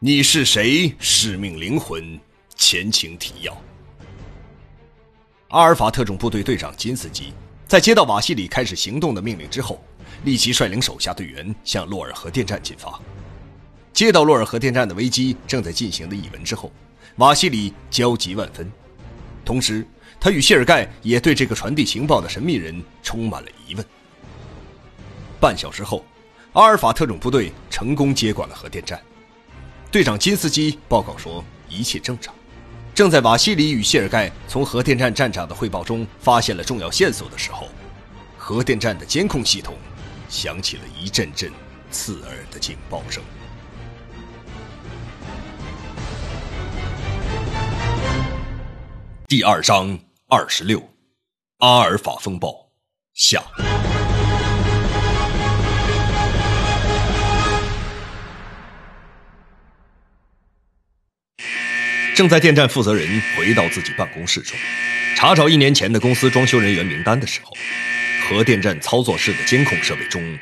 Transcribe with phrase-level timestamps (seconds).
[0.00, 0.92] 你是谁？
[0.98, 2.18] 使命灵魂，
[2.56, 3.56] 前情提要。
[5.48, 7.32] 阿尔法特种部队队长金斯基
[7.66, 9.82] 在接到瓦西里开始行动的命令之后，
[10.24, 13.00] 立即率领手下队员向洛尔核电站进发。
[13.92, 16.70] 接到洛尔核电站的危机正在进行的一文之后，
[17.16, 18.70] 瓦西里焦急万分，
[19.44, 19.86] 同时
[20.20, 23.86] 他与谢尔盖也对这个传递情报的神秘人充满了疑问。
[25.40, 26.04] 半小时后，
[26.52, 29.00] 阿尔法特种部队成功接管了核电站。
[29.94, 32.34] 队长金斯基报告说一切正常。
[32.92, 37.68] 正在瓦西里与谢尔盖从核电站站长的汇报中发现了重要线索的时候，
[38.36, 39.76] 核电站的监控系统
[40.28, 41.52] 响起了一阵阵
[41.92, 43.22] 刺耳的警报声。
[49.28, 50.82] 第二章二十六，
[51.58, 52.68] 阿尔法风暴
[53.14, 53.44] 下。
[62.14, 64.56] 正在电站负责人回到自己办公室中，
[65.16, 67.52] 查找一年前的公司装修人员名单的时候，
[68.28, 70.38] 核电站操作室的监控设备中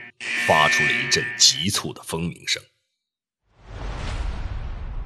[0.46, 2.62] 发出了一阵急促的蜂鸣声。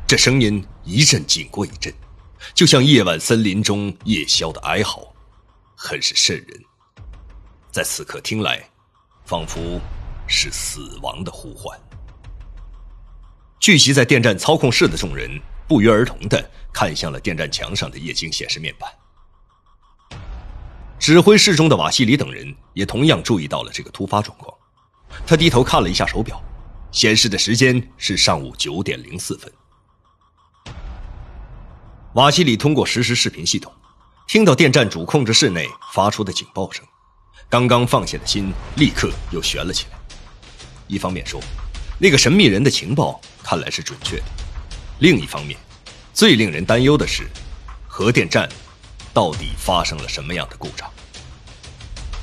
[0.08, 1.94] 这声音一阵紧过一阵，
[2.52, 5.14] 就像夜晚森林中夜枭的哀嚎，
[5.76, 6.60] 很是瘆人。
[7.70, 8.60] 在此刻听来，
[9.24, 9.80] 仿佛
[10.26, 11.78] 是死亡的呼唤。
[13.60, 15.30] 聚集在电站操控室的众人。
[15.66, 18.90] 不约而同的看向了电站墙上的液晶显示面板。
[20.98, 24.52] 指挥室中的瓦西里等人也同样注意到了这个突发状况。
[25.26, 26.42] 他低头看了一下手表，
[26.90, 29.52] 显示的时间是上午九点零四分。
[32.14, 33.72] 瓦西里通过实时视频系统，
[34.26, 36.84] 听到电站主控制室内发出的警报声，
[37.48, 39.98] 刚刚放下的心立刻又悬了起来。
[40.88, 41.40] 一方面说，
[41.98, 44.24] 那个神秘人的情报看来是准确的。
[44.98, 45.58] 另一方面，
[46.14, 47.26] 最令人担忧的是，
[47.86, 48.48] 核电站
[49.12, 50.90] 到底发生了什么样的故障？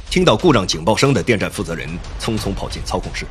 [0.10, 1.88] 听到故障警报声的电站负责人
[2.20, 3.28] 匆匆跑进操控室，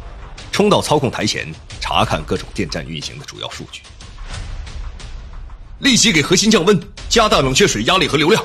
[0.53, 3.83] 冲到操控台前查看各种电站运行的主要数据。
[5.81, 8.45] 立即给核心降温，加大冷却水压力和流量。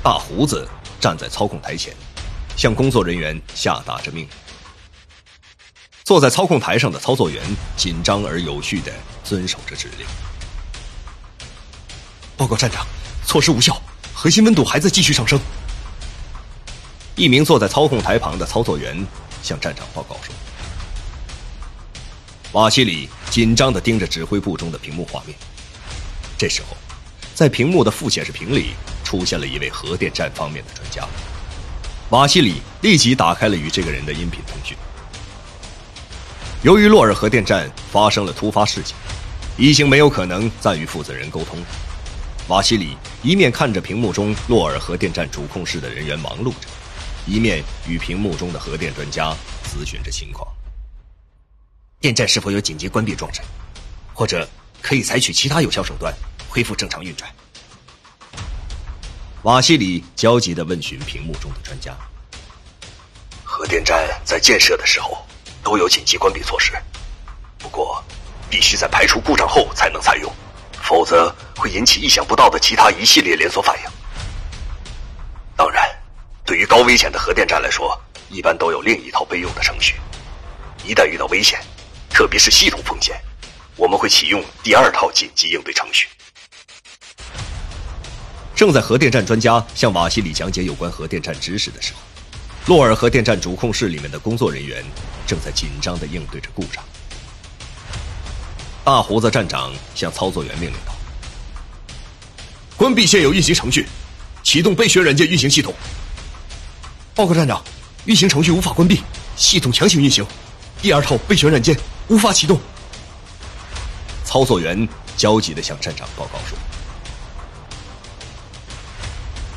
[0.00, 0.68] 大胡子
[1.00, 1.92] 站在操控台前，
[2.56, 4.28] 向工作人员下达着命令。
[6.04, 7.42] 坐在操控台上的操作员
[7.76, 8.92] 紧张而有序的
[9.24, 10.06] 遵守着指令。
[12.36, 12.86] 报告站长，
[13.26, 13.80] 措施无效，
[14.12, 15.40] 核心温度还在继续上升。
[17.16, 18.94] 一名坐在操控台旁的操作员
[19.42, 20.34] 向站长报告说
[22.52, 25.36] ：“瓦西里紧张的盯着指挥部中的屏幕画面。
[26.36, 26.76] 这时候，
[27.34, 28.74] 在屏幕的副显示屏里
[29.04, 31.08] 出现了一位核电站方面的专家。
[32.10, 34.76] 瓦西里立即打开了与这个人的音频通讯。”
[36.62, 38.96] 由于洛尔核电站发生了突发事件，
[39.56, 41.58] 已经没有可能再与负责人沟通。
[42.48, 46.68] 瓦西里一面看着屏幕中洛尔核电站主控室的人员忙碌着，
[47.26, 49.34] 一面与屏幕中的核电专家
[49.64, 50.46] 咨询着情况。
[52.00, 53.42] 电站是否有紧急关闭状态，
[54.12, 54.48] 或者
[54.82, 56.14] 可以采取其他有效手段
[56.48, 57.30] 恢复正常运转？
[59.42, 61.96] 瓦西里焦急地问询屏幕中的专家。
[63.42, 65.24] 核电站在建设的时候。
[65.64, 66.74] 都有紧急关闭措施，
[67.58, 68.03] 不过
[68.54, 70.32] 必须在排除故障后才能采用，
[70.80, 73.84] 否则会引起意想不到的其他一系列连锁反应。
[75.56, 75.84] 当然，
[76.46, 78.00] 对于高危险的核电站来说，
[78.30, 79.96] 一般都有另一套备用的程序。
[80.84, 81.58] 一旦遇到危险，
[82.08, 83.20] 特别是系统风险，
[83.74, 86.06] 我们会启用第二套紧急应对程序。
[88.54, 91.98] 正在核电站专家向瓦西里讲解有关核电站知识的时候。
[92.66, 94.84] 洛尔核电站主控室里面的工作人员
[95.26, 96.84] 正在紧张地应对着故障。
[98.84, 100.94] 大胡子站长向操作员命令道
[102.76, 103.88] ：“关闭现有运行程序，
[104.42, 105.72] 启动备选软件运行系统。”
[107.16, 107.64] 报告站长，
[108.04, 109.00] 运行程序无法关闭，
[109.36, 110.26] 系统强行运行，
[110.82, 111.74] 第二套备选软件
[112.08, 112.60] 无法启动。
[114.22, 114.86] 操作员
[115.16, 116.58] 焦急地向站长报告说。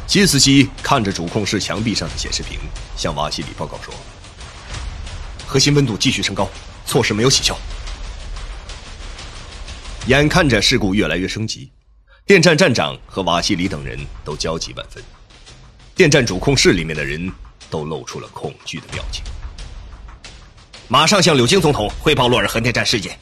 [0.07, 2.57] 金斯基看着主控室墙壁上的显示屏，
[2.95, 3.93] 向瓦西里报告说
[5.45, 6.49] ：“核心温度继续升高，
[6.85, 7.57] 措施没有起效。”
[10.07, 11.69] 眼看着事故越来越升级，
[12.25, 15.03] 电站站长和瓦西里等人都焦急万分，
[15.95, 17.29] 电站主控室里面的人
[17.69, 19.21] 都露出了恐惧的表情。
[20.87, 23.19] 马上向柳京总统汇报洛尔核电站事件。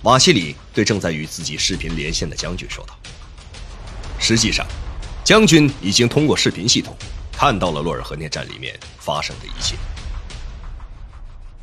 [0.00, 2.96] 瓦西里对正在与自己视频连线的将军说道
[4.18, 4.66] ：“实际上。”
[5.22, 6.96] 将军已经通过视频系统
[7.32, 9.74] 看到了洛尔核电站里面发生的一切。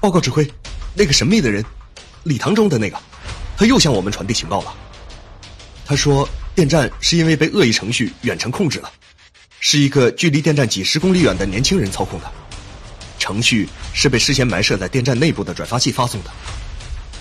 [0.02, 0.46] 报告指挥，
[0.94, 1.64] 那个神秘的人
[2.24, 3.00] 礼堂中的那个，
[3.58, 4.74] 他又向我们传递情报了。
[5.86, 8.92] 他说，电站是因为被恶意程序远程控制了，
[9.60, 12.32] 是一个距离电站几十公里远的年轻人操控的。
[13.20, 16.32] 程序是被事先埋设在电站内部的转发器发送的。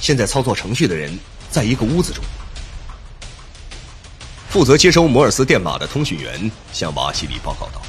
[0.00, 1.16] 现在操作程序的人
[1.50, 2.24] 在一个屋子中。
[4.48, 7.82] 负责接收摩尔斯电码的通讯员向瓦西里报告道。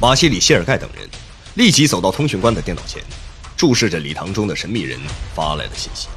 [0.00, 1.08] 瓦西里、谢尔盖等人
[1.54, 3.02] 立即走到通讯官的电脑前，
[3.56, 5.00] 注视着礼堂中的神秘人
[5.34, 6.08] 发来的信息。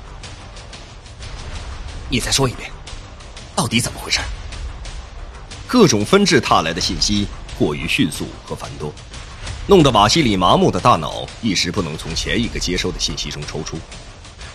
[2.09, 2.71] 你再说一遍，
[3.55, 4.19] 到底怎么回事？
[5.67, 8.93] 各种纷至沓来的信息过于迅速和繁多。
[9.67, 13.79] 弄得瓦西里麻木的大脑一时不能从前一个接收的信息中抽出，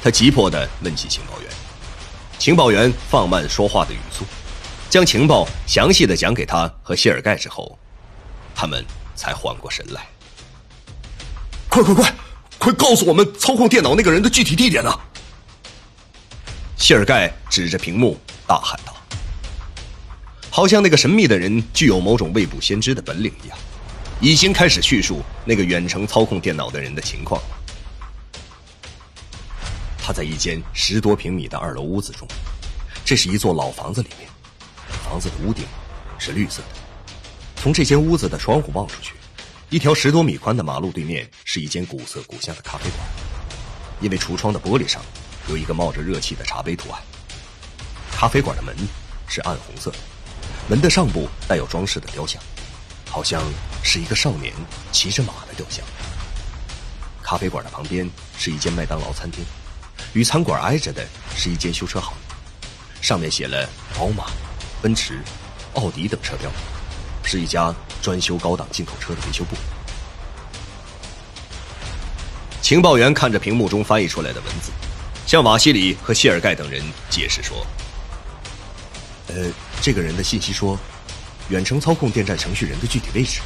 [0.01, 1.51] 他急迫地问起情报员。
[2.39, 4.25] 情报员放慢说话的语速，
[4.89, 7.77] 将情报详细的讲给他和谢尔盖之后，
[8.55, 8.85] 他们
[9.17, 10.07] 才缓过神来。
[11.69, 12.15] 快快快，
[12.59, 14.97] 快告诉我们操控电脑那个人的具体地点啊！
[16.81, 18.97] 谢尔盖指着屏幕大喊道，
[20.49, 23.59] 好像那个神秘的人具有某种未卜先知的本领一样。
[24.19, 27.41] 已经开始叙述那个远程操控电脑的人的情况。
[29.99, 32.27] 他在一间十多平米的二楼屋子中，
[33.05, 34.27] 这是一座老房子里面，
[35.05, 35.67] 房子的屋顶
[36.19, 36.69] 是绿色的。
[37.57, 39.15] 从这间屋子的窗户望出去，
[39.69, 43.07] 一条十多米宽的马路对面是一间古色古香的咖啡馆，
[44.01, 45.03] 因为橱窗的玻璃上
[45.51, 47.03] 有一个冒着热气的茶杯图案。
[48.11, 48.75] 咖啡馆的门
[49.29, 49.99] 是暗红色的，
[50.69, 52.41] 门的上部带有装饰的雕像。
[53.11, 53.43] 好像
[53.83, 54.55] 是一个少年
[54.93, 55.85] 骑着马的雕像。
[57.21, 58.09] 咖啡馆的旁边
[58.39, 59.45] 是一间麦当劳餐厅，
[60.13, 61.05] 与餐馆挨着的
[61.37, 62.15] 是一间修车行，
[63.03, 63.69] 上面写了
[63.99, 64.27] 宝马、
[64.81, 65.21] 奔驰、
[65.75, 66.49] 奥迪等车标，
[67.25, 69.57] 是一家专修高档进口车的维修部。
[72.63, 74.71] 情报员看着屏幕中翻译出来的文字，
[75.31, 77.65] 向瓦西里和谢尔盖等人解释说
[79.31, 79.49] ：“呃，
[79.81, 80.77] 这个人的信息说。”
[81.51, 83.41] 远程操控电站程序人的具体位置，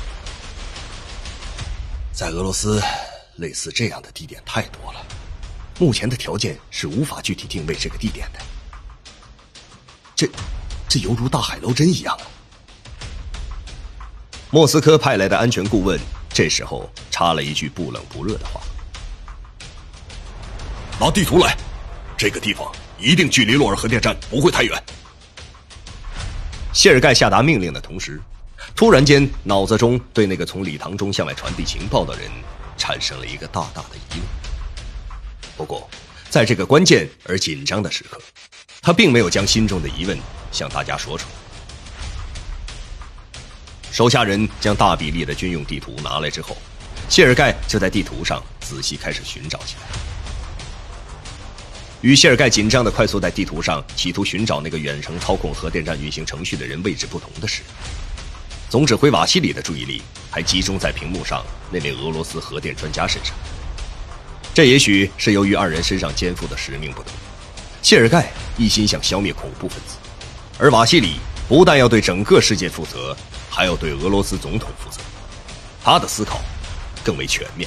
[2.10, 2.82] 在俄罗斯，
[3.36, 5.06] 类似这样的地点太多了。
[5.78, 8.40] 目前的条件是无法具体定位这个地点的。
[10.16, 10.26] 这，
[10.88, 12.24] 这犹如大海捞针一样啊！
[14.50, 18.62] 莫斯科派来的安全顾问这时候插了一句不冷不热的话
[20.98, 21.54] ：“拿地图来，
[22.24, 24.82] 这个地方一定距离洛尔核电站不会太远。”
[26.72, 28.18] 谢尔盖下达命令的同时，
[28.74, 32.30] 突然间脑子中对那个从礼堂中向外传递情报的人
[32.78, 34.22] 产生了一个大大的疑问。
[35.54, 35.86] 不过，
[36.30, 38.18] 在这个关键而紧张的时刻，
[38.80, 40.18] 他并没有将心中的疑问
[40.50, 41.34] 向大家说出来。
[43.92, 46.56] 手下人将大比例的军用地图拿来之后，
[47.10, 50.13] 谢尔盖就在地图上仔细开始寻找起来。
[52.04, 57.62] 与谢尔盖紧张的快速在地图上企图寻找那个远程操控核电站运行程序的人位置不同的是，
[58.68, 63.34] 总指挥瓦西里的注意力还集中在屏幕上那位俄罗斯核电专家身上。
[64.52, 67.10] 这也许是由于二人身上肩负的使命不同，
[67.80, 69.96] 谢尔盖一心想消灭恐怖分子，
[70.58, 71.14] 而瓦西里
[71.48, 73.16] 不但要对整个世界负责，
[73.48, 75.00] 还要对俄罗斯总统负责。
[75.82, 76.42] 他的思考
[77.02, 77.66] 更为全面。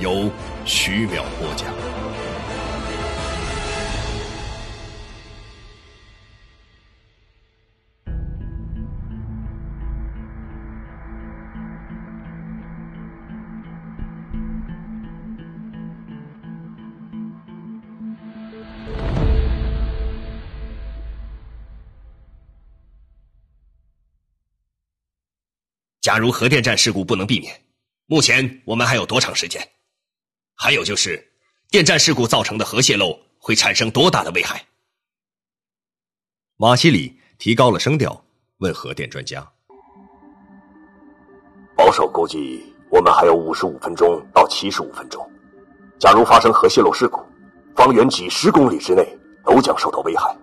[0.00, 0.30] 由。
[0.66, 1.70] 徐淼播讲。
[26.00, 27.54] 假如核电站事故不能避免，
[28.06, 29.73] 目前我们还有多长时间？
[30.54, 31.22] 还有就是，
[31.68, 34.64] 电站事故造成的核泄漏会产生多大的危害？
[36.56, 38.24] 马西里提高了声调
[38.58, 39.46] 问核电专家
[41.76, 45.28] ：“保守估计，我们还有五十五分钟到七十五分钟。
[45.98, 47.20] 假如发生核泄漏事故，
[47.74, 49.04] 方圆几十公里之内
[49.44, 50.34] 都将受到危害。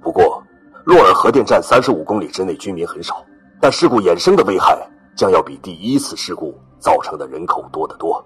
[0.00, 0.42] 不过，
[0.84, 3.26] 洛尔。”核电站三十五公里之内居民很少，
[3.60, 4.78] 但事故衍生的危害
[5.16, 8.24] 将要比第一次事故造成的人口多得多。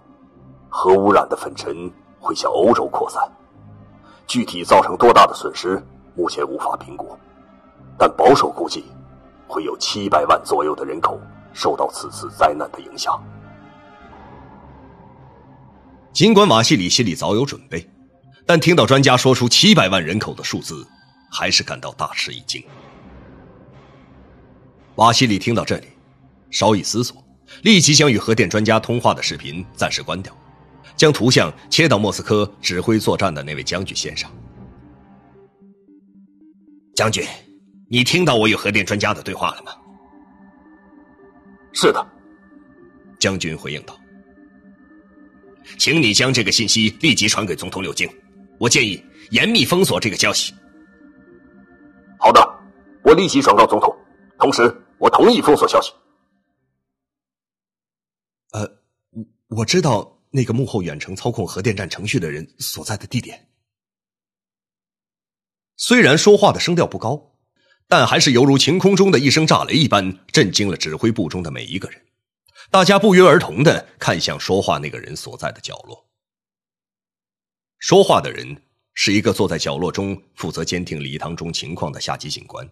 [0.71, 3.23] 核污染的粉尘会向欧洲扩散，
[4.27, 5.83] 具体造成多大的损失，
[6.15, 7.19] 目前无法评估，
[7.99, 8.85] 但保守估计，
[9.49, 11.21] 会有七百万左右的人口
[11.53, 13.21] 受到此次灾难的影响。
[16.12, 17.89] 尽管瓦西里心里早有准备，
[18.47, 20.87] 但听到专家说出七百万人口的数字，
[21.31, 22.62] 还是感到大吃一惊。
[24.97, 25.89] 瓦西里听到这里，
[26.50, 27.17] 稍一思索，
[27.62, 30.33] 立即将与核电专家通话的视频暂时关掉，
[31.00, 34.30] 将图像切到莫斯科指挥作战的那位将军线上。
[36.95, 37.25] 将军，
[37.88, 39.73] 你听到我与核电专家的对话了吗？
[41.73, 42.07] 是的，
[43.19, 43.99] 将军回应道。
[45.78, 48.07] 请你将这个信息立即传给总统柳京，
[48.59, 50.52] 我建议严密封锁这个消息。
[52.19, 52.47] 好的，
[53.04, 53.90] 我立即转告总统。
[54.38, 55.90] 同时，我同意封锁消息。
[58.52, 58.71] 呃，
[59.49, 63.49] 我我知道那个幕后远程操控核电站程序的人所在的地点。
[65.77, 67.37] 虽然说话的声调不高，
[67.89, 72.01] 但还是犹如晴空中的一声炸雷一般，震惊了指挥部中的每一个人。
[72.71, 76.09] 大家不约而同的看向说话那个人所在的角落。
[77.79, 78.63] 说话的人
[78.95, 82.69] 是一个坐在角落中负责监听礼堂中情况的下级警官。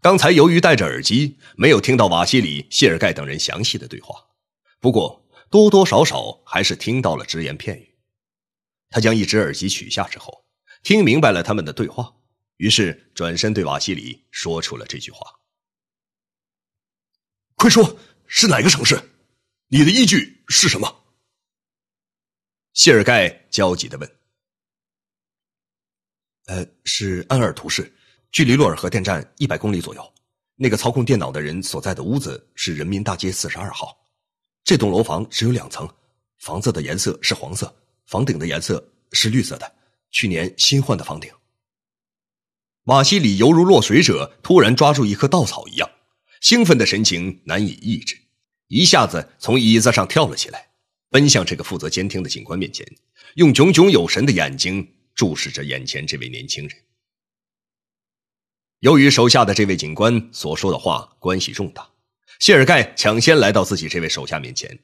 [0.00, 4.14] 刚才由于戴着耳机，没有听到瓦西里、谢尔盖等人详细的对话，
[4.80, 7.98] 不过多多少少还是听到了只言片语。
[8.90, 10.44] 他将一只耳机取下之后，
[10.82, 12.14] 听明白了他们的对话，
[12.56, 15.20] 于是转身对瓦西里说出了这句话
[17.56, 18.98] ：“快说，是哪个城市？”
[19.70, 21.04] 你的依据是什么？
[22.72, 24.16] 谢尔盖焦急的问。
[26.46, 27.94] 呃，是安尔图市，
[28.30, 30.14] 距离洛尔核电站一百公里左右。
[30.56, 33.94] 那个操控电脑的人所在的屋子是人民大街四十二号。
[34.68, 35.88] 这栋楼房只有两层，
[36.36, 39.74] 房子的颜色是黄色，房顶的颜色是绿色的，
[40.10, 41.32] 去年新换的房顶。
[42.82, 45.90] 马西里犹如落水者突然抓住一棵稻草一样，
[46.42, 48.14] 兴奋的神情难以抑制。
[48.66, 50.68] 一下子从椅子上跳了起来，
[51.08, 52.86] 奔向这个负责监听的警官面前，
[53.36, 56.78] 用炯炯有神的眼睛注视着眼前这位年轻人。
[58.80, 61.88] 由于手下的这位警官所说的话关系重大，
[62.38, 64.78] 谢尔盖抢先来到自己这位手下面前。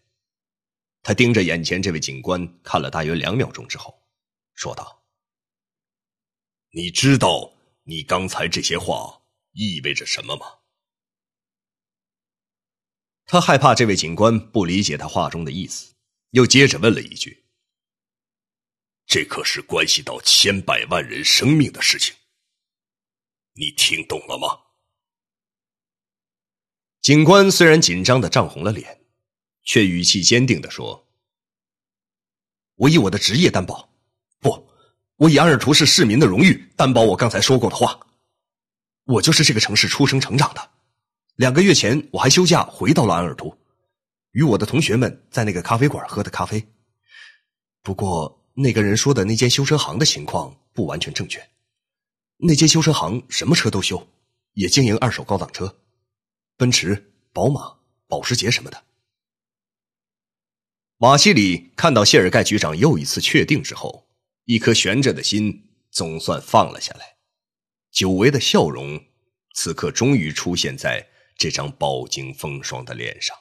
[1.03, 4.03] 他盯着眼前这位警官看了大约两秒钟之后，
[4.55, 5.05] 说道
[6.73, 10.47] ：“你知道你刚才这些话意味着什么吗？”
[13.27, 15.95] 他害怕这位警官不理解他话中的意思，
[16.31, 17.45] 又接着问了一句
[19.07, 22.17] ：“这可是关系到千百万人生命的事情，
[23.53, 24.63] 你听懂了吗？”
[27.05, 29.03] 警官虽然紧张的涨红了脸，
[29.63, 31.07] 却语气坚定的说
[32.77, 33.91] ：“我以我的职业担保，
[34.41, 34.67] 不，
[35.17, 38.01] 我以安尔图市市民的荣誉担保我刚才说过的话。
[39.05, 40.71] 我就是这个城市出生成长的。”
[41.37, 43.55] 两个月前，我还休假回到了安尔图，
[44.31, 46.67] 与我的同学们在那个咖啡馆喝的咖啡。
[47.83, 51.47] 不过，那个人说的那间修车行的情况不完全正确。
[52.39, 54.09] 那间修车行什么车都修，
[54.55, 55.77] 也经营二手高档车，
[56.57, 58.85] 奔驰、宝马、保时捷什么的。
[60.99, 64.09] 瓦西里看到谢尔盖局长又一次确定之后，
[64.45, 67.17] 一颗悬着的心总算放了下来，
[67.91, 69.05] 久违的笑容
[69.55, 71.11] 此刻终于出现在。
[71.37, 73.37] 这张饱经风霜的脸上。